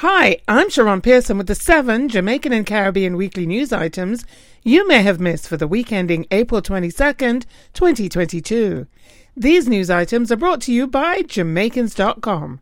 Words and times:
Hi, 0.00 0.36
I'm 0.46 0.68
Sharon 0.68 1.00
Pearson 1.00 1.38
with 1.38 1.46
the 1.46 1.54
seven 1.54 2.10
Jamaican 2.10 2.52
and 2.52 2.66
Caribbean 2.66 3.16
weekly 3.16 3.46
news 3.46 3.72
items 3.72 4.26
you 4.62 4.86
may 4.86 5.00
have 5.00 5.20
missed 5.20 5.48
for 5.48 5.56
the 5.56 5.66
week 5.66 5.90
ending 5.90 6.26
April 6.30 6.60
22nd, 6.60 7.46
2022. 7.72 8.86
These 9.34 9.68
news 9.68 9.88
items 9.88 10.30
are 10.30 10.36
brought 10.36 10.60
to 10.62 10.72
you 10.72 10.86
by 10.86 11.22
Jamaicans.com. 11.22 12.60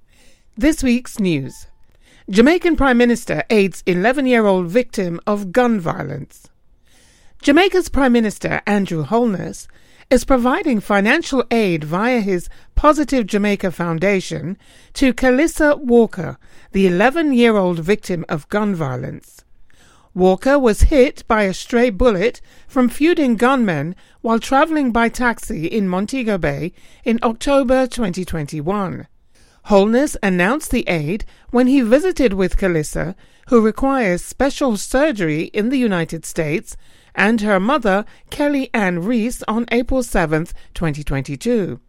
This 0.57 0.85
week's 0.85 1.19
news 1.19 1.67
Jamaican 2.31 2.77
Prime 2.77 2.99
Minister 2.99 3.43
aids 3.51 3.82
11 3.85 4.27
year 4.27 4.46
old 4.46 4.69
victim 4.69 5.21
of 5.27 5.51
gun 5.51 5.80
violence. 5.80 6.48
Jamaica's 7.43 7.89
Prime 7.89 8.12
Minister, 8.12 8.62
Andrew 8.64 9.03
Holness, 9.03 9.66
is 10.15 10.25
providing 10.25 10.79
financial 10.79 11.43
aid 11.51 11.83
via 11.83 12.21
his 12.21 12.49
Positive 12.77 13.27
Jamaica 13.27 13.73
Foundation 13.73 14.57
to 14.93 15.12
Calissa 15.12 15.77
Walker, 15.77 16.39
the 16.71 16.87
11 16.87 17.33
year 17.33 17.57
old 17.57 17.80
victim 17.80 18.25
of 18.29 18.48
gun 18.48 18.77
violence. 18.77 19.45
Walker 20.15 20.57
was 20.57 20.83
hit 20.83 21.24
by 21.27 21.43
a 21.43 21.52
stray 21.52 21.91
bullet 21.91 22.41
from 22.69 22.88
feuding 22.88 23.35
gunmen 23.35 23.97
while 24.21 24.38
traveling 24.38 24.93
by 24.93 25.09
taxi 25.09 25.66
in 25.66 25.88
Montego 25.88 26.38
Bay 26.38 26.73
in 27.02 27.19
October 27.24 27.88
2021. 27.88 29.09
Holness 29.65 30.16
announced 30.23 30.71
the 30.71 30.88
aid 30.88 31.24
when 31.51 31.66
he 31.66 31.80
visited 31.80 32.35
with 32.35 32.57
Calissa, 32.57 33.16
who 33.49 33.60
requires 33.60 34.23
special 34.23 34.77
surgery 34.77 35.51
in 35.52 35.71
the 35.71 35.79
United 35.79 36.24
States, 36.24 36.77
and 37.14 37.41
her 37.41 37.60
mother, 37.60 38.04
Kelly 38.30 38.70
Ann 38.74 39.00
Reese, 39.04 39.42
on 39.48 39.66
April 39.70 40.02
7, 40.02 40.46
2022. 40.74 41.80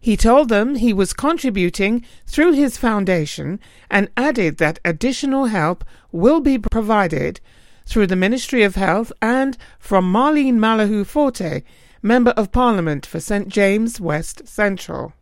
He 0.00 0.16
told 0.16 0.48
them 0.48 0.74
he 0.74 0.92
was 0.92 1.12
contributing 1.12 2.04
through 2.26 2.52
his 2.52 2.76
foundation 2.76 3.60
and 3.88 4.10
added 4.16 4.58
that 4.58 4.80
additional 4.84 5.46
help 5.46 5.84
will 6.10 6.40
be 6.40 6.58
provided 6.58 7.40
through 7.86 8.08
the 8.08 8.16
Ministry 8.16 8.62
of 8.64 8.74
Health 8.74 9.12
and 9.22 9.56
from 9.78 10.12
Marlene 10.12 10.58
Malahoo 10.58 11.06
Forte, 11.06 11.62
Member 12.02 12.32
of 12.32 12.50
Parliament 12.50 13.06
for 13.06 13.20
St. 13.20 13.48
James 13.48 14.00
West 14.00 14.48
Central. 14.48 15.12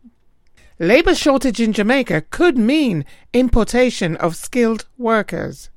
Labour 0.79 1.13
shortage 1.13 1.61
in 1.61 1.73
Jamaica 1.73 2.21
could 2.31 2.57
mean 2.57 3.05
importation 3.33 4.15
of 4.15 4.35
skilled 4.35 4.87
workers. 4.97 5.69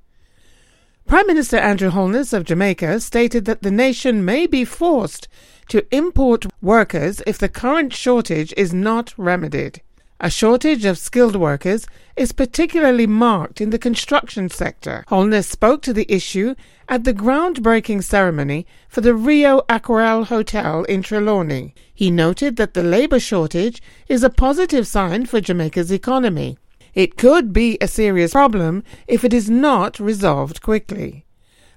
Prime 1.07 1.27
Minister 1.27 1.59
Andrew 1.59 1.91
Holness 1.91 2.33
of 2.33 2.45
Jamaica 2.45 2.99
stated 2.99 3.45
that 3.45 3.61
the 3.61 3.71
nation 3.71 4.25
may 4.25 4.47
be 4.47 4.65
forced 4.65 5.29
to 5.69 5.87
import 5.95 6.47
workers 6.63 7.21
if 7.27 7.37
the 7.37 7.49
current 7.49 7.93
shortage 7.93 8.55
is 8.57 8.73
not 8.73 9.13
remedied. 9.19 9.83
A 10.19 10.31
shortage 10.31 10.87
of 10.87 10.97
skilled 10.97 11.37
workers 11.37 11.87
is 12.17 12.33
particularly 12.33 13.07
marked 13.07 13.61
in 13.61 13.69
the 13.69 13.79
construction 13.79 14.49
sector. 14.49 15.05
Holness 15.09 15.47
spoke 15.47 15.83
to 15.83 15.93
the 15.93 16.11
issue 16.11 16.55
at 16.89 17.05
the 17.05 17.13
groundbreaking 17.13 18.03
ceremony 18.03 18.67
for 18.89 19.03
the 19.03 19.11
Riu 19.11 19.63
Aquarelle 19.69 20.25
Hotel 20.25 20.85
in 20.85 21.03
Trelawny. 21.03 21.75
He 21.93 22.11
noted 22.11 22.57
that 22.57 22.73
the 22.73 22.83
labour 22.83 23.21
shortage 23.21 23.83
is 24.09 24.23
a 24.23 24.31
positive 24.31 24.87
sign 24.87 25.27
for 25.27 25.41
Jamaica's 25.43 25.93
economy. 25.93 26.57
It 26.95 27.17
could 27.17 27.53
be 27.53 27.77
a 27.81 27.89
serious 27.89 28.33
problem 28.33 28.85
if 29.09 29.25
it 29.25 29.35
is 29.35 29.51
not 29.51 29.99
resolved 29.99 30.63
quickly. 30.63 31.25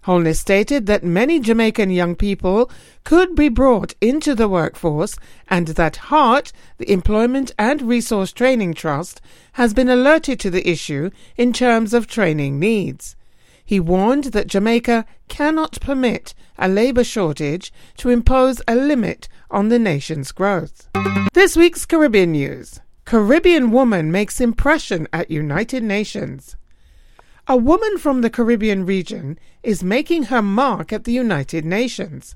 Holness 0.03 0.39
stated 0.39 0.85
that 0.85 1.03
many 1.03 1.39
Jamaican 1.39 1.89
young 1.89 2.15
people 2.15 2.71
could 3.03 3.35
be 3.35 3.49
brought 3.49 3.93
into 3.99 4.33
the 4.33 4.47
workforce 4.47 5.17
and 5.49 5.67
that 5.69 5.97
HEART, 5.97 6.53
the 6.77 6.89
Employment 6.89 7.51
and 7.59 7.81
Resource 7.81 8.31
Training 8.31 8.73
Trust, 8.73 9.19
has 9.53 9.73
been 9.73 9.89
alerted 9.89 10.39
to 10.39 10.49
the 10.49 10.69
issue 10.69 11.09
in 11.35 11.51
terms 11.51 11.93
of 11.93 12.07
training 12.07 12.57
needs. 12.57 13.17
He 13.65 13.81
warned 13.81 14.25
that 14.25 14.47
Jamaica 14.47 15.05
cannot 15.27 15.81
permit 15.81 16.33
a 16.57 16.69
labour 16.69 17.03
shortage 17.03 17.73
to 17.97 18.09
impose 18.09 18.61
a 18.65 18.75
limit 18.75 19.27
on 19.51 19.67
the 19.67 19.79
nation's 19.79 20.31
growth. 20.31 20.87
This 21.33 21.57
week's 21.57 21.85
Caribbean 21.85 22.31
news. 22.31 22.79
Caribbean 23.07 23.71
woman 23.71 24.11
makes 24.11 24.41
impression 24.41 25.07
at 25.13 25.31
United 25.31 25.81
Nations. 25.81 26.57
A 27.47 27.55
woman 27.55 27.97
from 27.97 28.19
the 28.19 28.29
Caribbean 28.29 28.85
region 28.85 29.39
is 29.63 29.81
making 29.81 30.23
her 30.23 30.41
mark 30.41 30.91
at 30.91 31.05
the 31.05 31.13
United 31.13 31.63
Nations. 31.63 32.35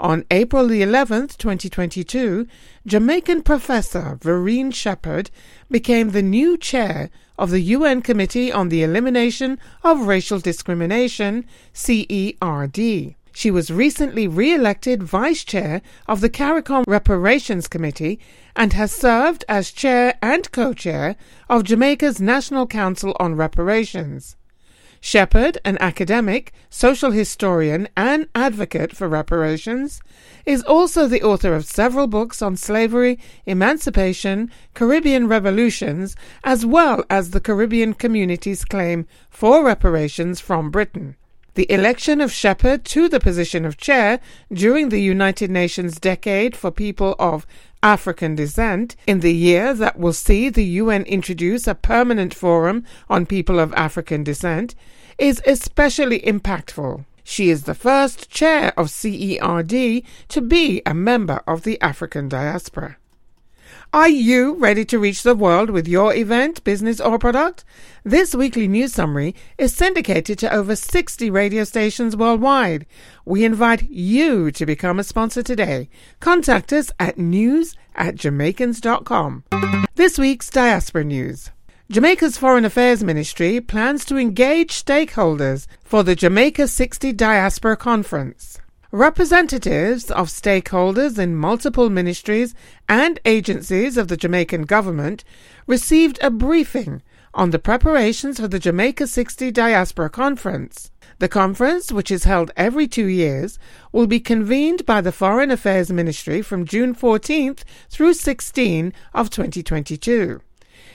On 0.00 0.24
April 0.32 0.66
the 0.66 0.82
11th, 0.82 1.36
2022, 1.36 2.48
Jamaican 2.84 3.42
professor 3.42 4.18
Verene 4.20 4.72
Shepherd 4.72 5.30
became 5.70 6.10
the 6.10 6.20
new 6.20 6.56
chair 6.56 7.10
of 7.38 7.50
the 7.50 7.60
UN 7.60 8.02
Committee 8.02 8.50
on 8.50 8.70
the 8.70 8.82
Elimination 8.82 9.56
of 9.84 10.08
Racial 10.08 10.40
Discrimination, 10.40 11.44
CERD. 11.72 13.14
She 13.38 13.52
was 13.52 13.70
recently 13.70 14.26
re 14.26 14.52
elected 14.52 15.00
vice 15.00 15.44
chair 15.44 15.80
of 16.08 16.20
the 16.20 16.28
CARICOM 16.28 16.82
Reparations 16.88 17.68
Committee 17.68 18.18
and 18.56 18.72
has 18.72 18.90
served 18.90 19.44
as 19.48 19.70
chair 19.70 20.14
and 20.20 20.50
co 20.50 20.72
chair 20.72 21.14
of 21.48 21.62
Jamaica's 21.62 22.20
National 22.20 22.66
Council 22.66 23.14
on 23.20 23.36
Reparations. 23.36 24.34
Shepherd, 25.00 25.56
an 25.64 25.78
academic, 25.78 26.52
social 26.68 27.12
historian, 27.12 27.86
and 27.96 28.26
advocate 28.34 28.96
for 28.96 29.06
reparations, 29.06 30.02
is 30.44 30.64
also 30.64 31.06
the 31.06 31.22
author 31.22 31.54
of 31.54 31.64
several 31.64 32.08
books 32.08 32.42
on 32.42 32.56
slavery, 32.56 33.20
emancipation, 33.46 34.50
Caribbean 34.74 35.28
revolutions, 35.28 36.16
as 36.42 36.66
well 36.66 37.04
as 37.08 37.30
the 37.30 37.40
Caribbean 37.40 37.94
community's 37.94 38.64
claim 38.64 39.06
for 39.30 39.64
reparations 39.64 40.40
from 40.40 40.72
Britain. 40.72 41.14
The 41.58 41.72
election 41.72 42.20
of 42.20 42.30
Shepherd 42.30 42.84
to 42.84 43.08
the 43.08 43.18
position 43.18 43.64
of 43.64 43.76
chair 43.76 44.20
during 44.52 44.90
the 44.90 45.02
United 45.02 45.50
Nations 45.50 45.98
Decade 45.98 46.54
for 46.54 46.70
People 46.70 47.16
of 47.18 47.48
African 47.82 48.36
Descent 48.36 48.94
in 49.08 49.18
the 49.18 49.34
year 49.34 49.74
that 49.74 49.98
will 49.98 50.12
see 50.12 50.50
the 50.50 50.64
UN 50.64 51.02
introduce 51.02 51.66
a 51.66 51.74
permanent 51.74 52.32
forum 52.32 52.84
on 53.10 53.26
people 53.26 53.58
of 53.58 53.74
African 53.74 54.22
descent 54.22 54.76
is 55.18 55.42
especially 55.46 56.20
impactful. 56.20 57.04
She 57.24 57.50
is 57.50 57.64
the 57.64 57.74
first 57.74 58.30
chair 58.30 58.72
of 58.76 58.86
CERD 58.86 60.04
to 60.28 60.40
be 60.40 60.80
a 60.86 60.94
member 60.94 61.42
of 61.44 61.64
the 61.64 61.82
African 61.82 62.28
diaspora. 62.28 62.98
Are 63.94 64.08
you 64.08 64.54
ready 64.56 64.84
to 64.84 64.98
reach 64.98 65.22
the 65.22 65.34
world 65.34 65.70
with 65.70 65.88
your 65.88 66.14
event, 66.14 66.62
business, 66.62 67.00
or 67.00 67.18
product? 67.18 67.64
This 68.04 68.34
weekly 68.34 68.68
news 68.68 68.92
summary 68.92 69.34
is 69.56 69.74
syndicated 69.74 70.38
to 70.40 70.52
over 70.52 70.76
60 70.76 71.30
radio 71.30 71.64
stations 71.64 72.14
worldwide. 72.14 72.84
We 73.24 73.46
invite 73.46 73.88
you 73.88 74.50
to 74.50 74.66
become 74.66 74.98
a 74.98 75.04
sponsor 75.04 75.42
today. 75.42 75.88
Contact 76.20 76.70
us 76.70 76.92
at 77.00 77.16
news 77.16 77.76
at 77.94 78.16
jamaicans.com. 78.16 79.44
This 79.94 80.18
week's 80.18 80.50
Diaspora 80.50 81.04
News. 81.04 81.50
Jamaica's 81.90 82.36
Foreign 82.36 82.66
Affairs 82.66 83.02
Ministry 83.02 83.58
plans 83.58 84.04
to 84.04 84.18
engage 84.18 84.84
stakeholders 84.84 85.66
for 85.82 86.02
the 86.02 86.14
Jamaica 86.14 86.68
60 86.68 87.14
Diaspora 87.14 87.78
Conference. 87.78 88.60
Representatives 88.90 90.10
of 90.10 90.28
stakeholders 90.28 91.18
in 91.18 91.36
multiple 91.36 91.90
ministries 91.90 92.54
and 92.88 93.20
agencies 93.26 93.98
of 93.98 94.08
the 94.08 94.16
Jamaican 94.16 94.62
government 94.62 95.24
received 95.66 96.18
a 96.22 96.30
briefing 96.30 97.02
on 97.34 97.50
the 97.50 97.58
preparations 97.58 98.40
for 98.40 98.48
the 98.48 98.58
Jamaica 98.58 99.06
60 99.06 99.50
Diaspora 99.50 100.08
Conference. 100.08 100.90
The 101.18 101.28
conference, 101.28 101.92
which 101.92 102.10
is 102.10 102.24
held 102.24 102.50
every 102.56 102.88
two 102.88 103.08
years, 103.08 103.58
will 103.92 104.06
be 104.06 104.20
convened 104.20 104.86
by 104.86 105.02
the 105.02 105.12
Foreign 105.12 105.50
Affairs 105.50 105.92
Ministry 105.92 106.40
from 106.40 106.64
June 106.64 106.94
14th 106.94 107.64
through 107.90 108.14
16 108.14 108.94
of 109.12 109.28
2022. 109.28 110.40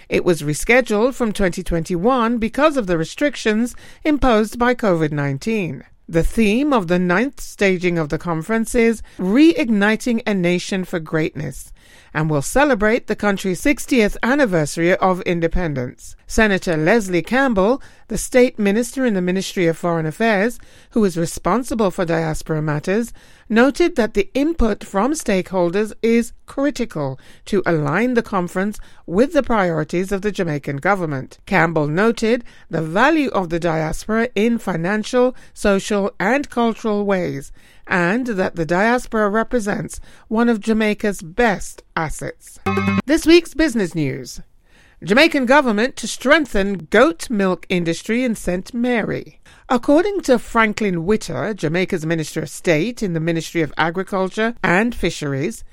It 0.09 0.25
was 0.25 0.41
rescheduled 0.41 1.13
from 1.13 1.31
2021 1.31 2.39
because 2.39 2.75
of 2.75 2.87
the 2.87 2.97
restrictions 2.97 3.75
imposed 4.03 4.57
by 4.57 4.73
COVID 4.73 5.11
19. 5.11 5.83
The 6.07 6.23
theme 6.23 6.73
of 6.73 6.89
the 6.89 6.99
ninth 6.99 7.39
staging 7.39 7.97
of 7.97 8.09
the 8.09 8.17
conference 8.17 8.75
is 8.75 9.01
Reigniting 9.17 10.21
a 10.27 10.33
Nation 10.33 10.83
for 10.83 10.99
Greatness 10.99 11.71
and 12.13 12.29
will 12.29 12.41
celebrate 12.41 13.07
the 13.07 13.15
country's 13.15 13.61
60th 13.61 14.17
anniversary 14.21 14.95
of 14.95 15.21
independence. 15.21 16.15
Senator 16.27 16.77
Leslie 16.77 17.21
Campbell, 17.21 17.81
the 18.07 18.17
state 18.17 18.57
minister 18.57 19.05
in 19.05 19.13
the 19.13 19.21
Ministry 19.21 19.67
of 19.67 19.77
Foreign 19.77 20.05
Affairs, 20.05 20.59
who 20.91 21.03
is 21.05 21.17
responsible 21.17 21.91
for 21.91 22.05
diaspora 22.05 22.61
matters, 22.61 23.13
noted 23.49 23.95
that 23.95 24.13
the 24.13 24.29
input 24.33 24.83
from 24.83 25.13
stakeholders 25.13 25.93
is 26.01 26.33
critical 26.45 27.19
to 27.45 27.61
align 27.65 28.13
the 28.13 28.23
conference 28.23 28.79
with 29.05 29.33
the 29.33 29.43
priorities 29.43 30.11
of 30.11 30.21
the 30.21 30.31
Jamaican 30.31 30.77
government. 30.77 31.39
Campbell 31.45 31.87
noted 31.87 32.43
the 32.69 32.81
value 32.81 33.29
of 33.29 33.49
the 33.49 33.59
diaspora 33.59 34.29
in 34.35 34.57
financial, 34.57 35.35
social, 35.53 36.11
and 36.19 36.49
cultural 36.49 37.05
ways, 37.05 37.51
and 37.87 38.27
that 38.27 38.55
the 38.55 38.65
diaspora 38.65 39.29
represents 39.29 39.99
one 40.27 40.49
of 40.49 40.59
Jamaica's 40.59 41.21
best 41.21 41.83
assets. 41.95 42.59
This 43.05 43.25
week's 43.25 43.53
business 43.53 43.93
news. 43.95 44.41
Jamaican 45.03 45.45
government 45.45 45.97
to 45.97 46.07
strengthen 46.07 46.87
goat 46.89 47.29
milk 47.29 47.65
industry 47.67 48.23
in 48.23 48.35
St. 48.35 48.73
Mary. 48.73 49.41
According 49.67 50.21
to 50.21 50.39
Franklin 50.39 51.05
Witter, 51.05 51.53
Jamaica's 51.53 52.05
Minister 52.05 52.43
of 52.43 52.49
State 52.49 53.03
in 53.03 53.13
the 53.13 53.19
Ministry 53.19 53.61
of 53.61 53.73
Agriculture 53.77 54.55
and 54.63 54.95
Fisheries, 54.95 55.65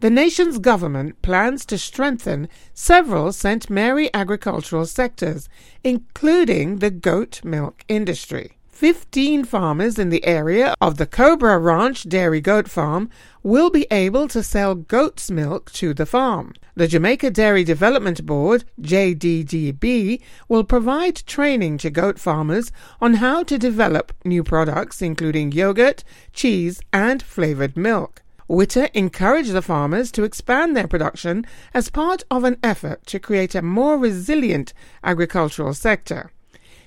the 0.00 0.10
nation's 0.10 0.58
government 0.58 1.20
plans 1.22 1.66
to 1.66 1.76
strengthen 1.76 2.48
several 2.72 3.32
St. 3.32 3.68
Mary 3.68 4.08
agricultural 4.14 4.86
sectors, 4.86 5.48
including 5.82 6.78
the 6.78 6.90
goat 6.90 7.42
milk 7.44 7.84
industry. 7.88 8.57
15 8.78 9.42
farmers 9.42 9.98
in 9.98 10.08
the 10.08 10.24
area 10.24 10.72
of 10.80 10.98
the 10.98 11.06
Cobra 11.06 11.58
Ranch 11.58 12.08
Dairy 12.08 12.40
Goat 12.40 12.68
Farm 12.68 13.10
will 13.42 13.70
be 13.70 13.88
able 13.90 14.28
to 14.28 14.40
sell 14.40 14.76
goat's 14.76 15.32
milk 15.32 15.72
to 15.72 15.92
the 15.92 16.06
farm. 16.06 16.54
The 16.76 16.86
Jamaica 16.86 17.32
Dairy 17.32 17.64
Development 17.64 18.24
Board, 18.24 18.62
JDDB, 18.80 20.22
will 20.48 20.62
provide 20.62 21.26
training 21.26 21.78
to 21.78 21.90
goat 21.90 22.20
farmers 22.20 22.70
on 23.00 23.14
how 23.14 23.42
to 23.42 23.58
develop 23.58 24.12
new 24.24 24.44
products, 24.44 25.02
including 25.02 25.50
yogurt, 25.50 26.04
cheese, 26.32 26.80
and 26.92 27.20
flavored 27.20 27.76
milk. 27.76 28.22
Witter 28.46 28.90
encouraged 28.94 29.54
the 29.54 29.60
farmers 29.60 30.12
to 30.12 30.22
expand 30.22 30.76
their 30.76 30.86
production 30.86 31.44
as 31.74 31.90
part 31.90 32.22
of 32.30 32.44
an 32.44 32.56
effort 32.62 33.04
to 33.06 33.18
create 33.18 33.56
a 33.56 33.60
more 33.60 33.98
resilient 33.98 34.72
agricultural 35.02 35.74
sector. 35.74 36.30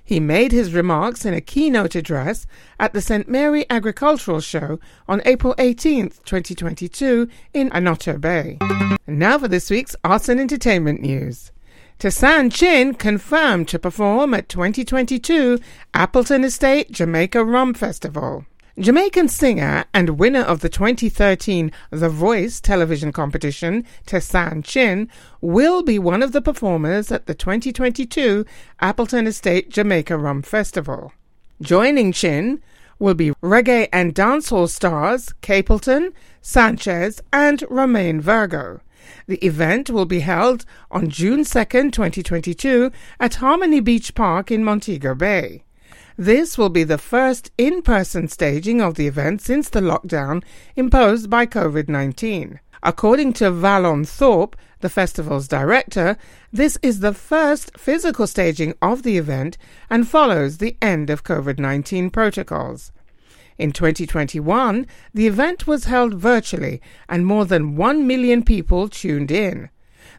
He 0.03 0.19
made 0.19 0.51
his 0.51 0.73
remarks 0.73 1.25
in 1.25 1.33
a 1.33 1.41
keynote 1.41 1.95
address 1.95 2.45
at 2.79 2.93
the 2.93 3.01
St. 3.01 3.27
Mary 3.29 3.65
Agricultural 3.69 4.41
Show 4.41 4.79
on 5.07 5.21
April 5.25 5.55
18, 5.57 6.09
2022, 6.25 7.27
in 7.53 7.69
Annotto 7.71 8.17
Bay. 8.17 8.57
And 8.61 9.19
now 9.19 9.37
for 9.37 9.47
this 9.47 9.69
week's 9.69 9.95
arts 10.03 10.29
and 10.29 10.39
entertainment 10.39 11.01
news. 11.01 11.51
Tessanne 11.99 12.51
Chin 12.51 12.95
confirmed 12.95 13.67
to 13.67 13.77
perform 13.77 14.33
at 14.33 14.49
2022 14.49 15.59
Appleton 15.93 16.43
Estate 16.43 16.91
Jamaica 16.91 17.45
Rum 17.45 17.75
Festival. 17.75 18.45
Jamaican 18.81 19.27
singer 19.27 19.85
and 19.93 20.17
winner 20.17 20.41
of 20.41 20.61
the 20.61 20.69
2013 20.69 21.71
The 21.91 22.09
Voice 22.09 22.59
television 22.59 23.11
competition, 23.11 23.85
Tessanne 24.07 24.63
Chin, 24.63 25.07
will 25.39 25.83
be 25.83 25.99
one 25.99 26.23
of 26.23 26.31
the 26.31 26.41
performers 26.41 27.11
at 27.11 27.27
the 27.27 27.35
2022 27.35 28.43
Appleton 28.79 29.27
Estate 29.27 29.69
Jamaica 29.69 30.17
Rum 30.17 30.41
Festival. 30.41 31.13
Joining 31.61 32.11
Chin 32.11 32.59
will 32.97 33.13
be 33.13 33.29
reggae 33.43 33.87
and 33.93 34.15
dancehall 34.15 34.67
stars 34.67 35.31
Capleton, 35.43 36.11
Sanchez, 36.41 37.21
and 37.31 37.63
Romain 37.69 38.19
Virgo. 38.19 38.81
The 39.27 39.45
event 39.45 39.91
will 39.91 40.07
be 40.07 40.21
held 40.21 40.65
on 40.89 41.07
June 41.07 41.43
2, 41.43 41.43
2022 41.43 42.91
at 43.19 43.35
Harmony 43.35 43.79
Beach 43.79 44.15
Park 44.15 44.49
in 44.49 44.63
Montego 44.63 45.13
Bay. 45.13 45.65
This 46.21 46.55
will 46.55 46.69
be 46.69 46.83
the 46.83 46.99
first 46.99 47.49
in 47.57 47.81
person 47.81 48.27
staging 48.27 48.79
of 48.79 48.93
the 48.93 49.07
event 49.07 49.41
since 49.41 49.69
the 49.69 49.81
lockdown 49.81 50.43
imposed 50.75 51.31
by 51.31 51.47
COVID 51.47 51.89
19. 51.89 52.59
According 52.83 53.33
to 53.33 53.45
Valon 53.45 54.07
Thorpe, 54.07 54.55
the 54.81 54.89
festival's 54.89 55.47
director, 55.47 56.17
this 56.53 56.77
is 56.83 56.99
the 56.99 57.15
first 57.15 57.75
physical 57.75 58.27
staging 58.27 58.75
of 58.83 59.01
the 59.01 59.17
event 59.17 59.57
and 59.89 60.07
follows 60.07 60.59
the 60.59 60.77
end 60.79 61.09
of 61.09 61.23
COVID 61.23 61.57
19 61.57 62.11
protocols. 62.11 62.91
In 63.57 63.71
2021, 63.71 64.85
the 65.15 65.25
event 65.25 65.65
was 65.65 65.85
held 65.85 66.13
virtually 66.13 66.83
and 67.09 67.25
more 67.25 67.45
than 67.45 67.75
1 67.75 68.05
million 68.05 68.43
people 68.43 68.89
tuned 68.89 69.31
in. 69.31 69.71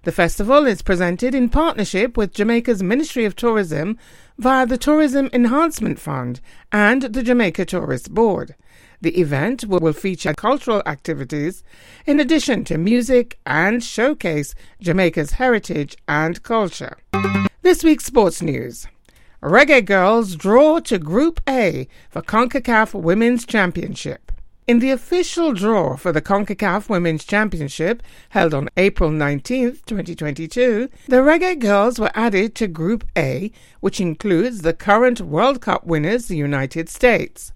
The 0.05 0.11
festival 0.11 0.67
is 0.67 0.83
presented 0.83 1.33
in 1.33 1.49
partnership 1.49 2.17
with 2.17 2.35
Jamaica's 2.35 2.83
Ministry 2.83 3.25
of 3.25 3.37
Tourism 3.37 3.97
via 4.37 4.67
the 4.67 4.77
Tourism 4.77 5.31
Enhancement 5.33 6.01
Fund 6.01 6.41
and 6.73 7.03
the 7.03 7.23
Jamaica 7.23 7.67
Tourist 7.67 8.13
Board. 8.13 8.57
The 9.01 9.21
event 9.21 9.65
will 9.65 9.93
feature 9.93 10.35
cultural 10.35 10.83
activities 10.87 11.63
in 12.05 12.19
addition 12.19 12.65
to 12.65 12.79
music 12.79 13.39
and 13.47 13.83
showcase 13.83 14.57
Jamaica's 14.81 15.33
heritage 15.33 15.97
and 16.09 16.43
culture. 16.43 16.97
This 17.63 17.85
week's 17.85 18.07
sports 18.07 18.43
news. 18.43 18.89
Reggae 19.41 19.87
Girlz 19.87 20.37
draw 20.37 20.81
to 20.81 20.99
Group 20.99 21.41
A 21.49 21.87
for 22.11 22.23
CONCACAF 22.23 22.93
Women's 22.93 23.47
Championship. 23.47 24.32
In 24.73 24.79
the 24.79 24.91
official 24.91 25.53
draw 25.53 25.97
for 25.97 26.13
the 26.13 26.23
CONCACAF 26.23 26.89
Women's 26.89 27.27
Championship, 27.27 28.03
held 28.31 28.55
on 28.55 28.71
April 28.79 29.11
19, 29.11 29.73
2022, 29.85 30.89
the 31.09 31.17
Reggae 31.17 31.61
Girlz 31.61 31.99
were 31.99 32.11
added 32.15 32.55
to 32.55 32.69
Group 32.69 33.05
A, 33.15 33.53
which 33.81 34.01
includes 34.01 34.63
the 34.63 34.73
current 34.73 35.21
World 35.21 35.61
Cup 35.61 35.87
winners, 35.87 36.29
the 36.29 36.39
United 36.39 36.89
States. 36.89 37.53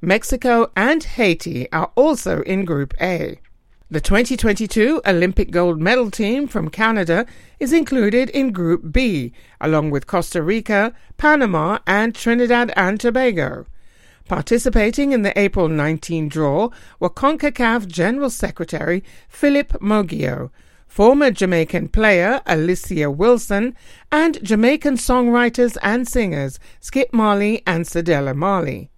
Mexico 0.00 0.70
and 0.76 1.02
Haiti 1.02 1.68
are 1.72 1.90
also 1.96 2.42
in 2.42 2.64
Group 2.64 2.94
A. 3.00 3.40
The 3.90 4.00
2022 4.00 5.02
Olympic 5.04 5.50
gold 5.50 5.80
medal 5.80 6.08
team 6.08 6.46
from 6.46 6.68
Canada 6.68 7.26
is 7.58 7.72
included 7.72 8.30
in 8.30 8.52
Group 8.52 8.92
B, 8.92 9.32
along 9.60 9.90
with 9.90 10.06
Costa 10.06 10.40
Rica, 10.40 10.92
Panama, 11.16 11.80
and 11.84 12.14
Trinidad 12.14 12.72
and 12.76 13.00
Tobago. 13.00 13.66
Participating 14.28 15.12
in 15.12 15.20
the 15.20 15.38
April 15.38 15.68
19 15.68 16.28
draw 16.28 16.70
were 16.98 17.10
CONCACAF 17.10 17.86
General 17.86 18.30
Secretary 18.30 19.04
Philip 19.28 19.74
Moggio, 19.82 20.50
former 20.86 21.30
Jamaican 21.30 21.88
player 21.88 22.40
Alicia 22.46 23.10
Wilson, 23.10 23.76
and 24.10 24.42
Jamaican 24.42 24.94
songwriters 24.94 25.76
and 25.82 26.08
singers 26.08 26.58
Skip 26.80 27.12
Marley 27.12 27.62
and 27.66 27.84
Cedella 27.84 28.34
Marley. 28.34 28.90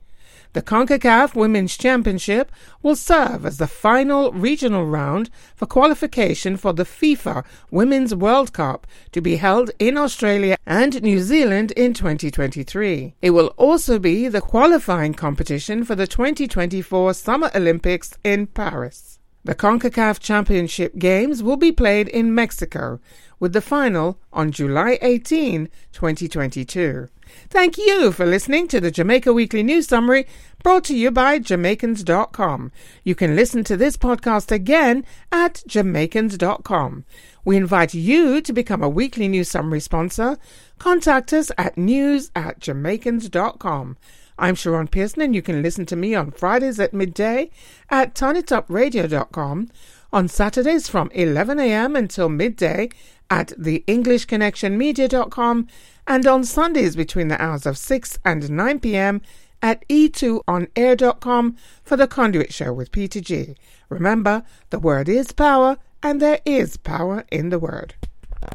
The 0.56 0.62
CONCACAF 0.62 1.35
Women's 1.35 1.76
Championship 1.76 2.50
will 2.82 2.97
serve 2.97 3.44
as 3.44 3.58
the 3.58 3.67
final 3.67 4.32
regional 4.32 4.87
round 4.87 5.29
for 5.55 5.67
qualification 5.67 6.56
for 6.56 6.73
the 6.73 6.85
FIFA 6.85 7.44
Women's 7.70 8.14
World 8.14 8.55
Cup 8.55 8.87
to 9.12 9.20
be 9.20 9.37
held 9.37 9.70
in 9.79 9.99
Australia 9.99 10.56
and 10.64 11.03
New 11.03 11.20
Zealand 11.20 11.73
in 11.73 11.93
2023. 11.93 13.17
It 13.20 13.32
will 13.32 13.49
also 13.58 13.99
be 13.99 14.29
the 14.29 14.41
qualifying 14.41 15.12
competition 15.12 15.85
for 15.85 15.94
the 15.94 16.06
2024 16.06 17.12
Summer 17.12 17.50
Olympics 17.55 18.14
in 18.25 18.47
Paris. 18.47 19.19
The 19.44 19.55
CONCACAF 19.55 20.20
Championship 20.20 20.97
Games 20.97 21.43
will 21.43 21.58
be 21.58 21.70
played 21.70 22.08
in 22.08 22.35
Mexico, 22.35 22.99
with 23.38 23.53
the 23.53 23.61
final 23.61 24.19
on 24.32 24.53
July 24.53 24.99
18, 25.03 25.69
2022. 25.93 27.08
Thank 27.49 27.78
you 27.78 28.12
for 28.12 28.26
listening 28.26 28.69
to 28.69 28.81
the 28.81 28.90
Jamaica 28.90 29.32
Weekly 29.32 29.62
News 29.62 29.88
Summary 29.88 30.27
brought 30.67 30.82
to 30.82 30.96
you 30.96 31.12
by 31.12 31.39
Jamaicans.com. 31.39 32.72
You 33.05 33.15
can 33.15 33.36
listen 33.36 33.62
to 33.62 33.77
this 33.77 33.96
podcast 33.96 34.50
again 34.50 35.05
at 35.31 35.62
Jamaicans.com. 35.69 37.05
We 37.44 37.56
invite 37.56 37.94
you 37.94 38.41
to 38.41 38.53
become 38.53 38.82
a 38.82 38.89
weekly 38.89 39.29
news 39.29 39.48
summary 39.48 39.79
sponsor. 39.79 40.39
Contact 40.81 41.32
us 41.32 41.53
at 41.56 41.79
news 41.79 42.32
at 42.34 42.58
Jamaicans.com. 42.58 43.96
I'm 44.39 44.55
Sharon 44.56 44.89
Pearson, 44.89 45.22
and 45.22 45.36
you 45.36 45.41
can 45.41 45.62
listen 45.62 45.86
to 45.86 45.94
me 45.94 46.17
on 46.17 46.32
Fridays 46.32 46.81
at 46.81 46.93
midday 46.93 47.50
at 47.89 48.17
TurnItUpRadio.com, 48.17 49.70
on 50.17 50.27
Saturdays 50.29 50.89
from 50.89 51.11
11 51.13 51.61
a.m. 51.61 51.94
until 51.94 52.31
midday 52.31 52.89
at 53.29 53.49
TheEnglishConnectionMedia.com, 53.49 55.67
and 56.06 56.27
on 56.27 56.43
Sundays 56.43 56.96
between 56.96 57.29
the 57.29 57.43
hours 57.43 57.67
of 57.67 57.77
6 57.77 58.19
and 58.25 58.49
9 58.49 58.81
p.m. 58.81 59.20
at 59.61 59.87
e2onair.com 59.89 61.56
for 61.82 61.99
The 61.99 62.08
Conduit 62.08 62.51
Show 62.51 62.73
with 62.73 62.93
Peter 62.93 63.20
G. 63.20 63.56
Remember, 63.91 64.43
the 64.70 64.79
word 64.79 65.11
is 65.11 65.32
power, 65.32 65.77
and 66.03 66.23
there 66.23 66.41
is 66.46 66.79
power 66.79 67.25
in 67.31 67.51
the 67.51 67.58
word. 67.58 67.94